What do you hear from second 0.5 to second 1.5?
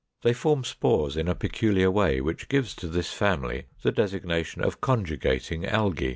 spores in a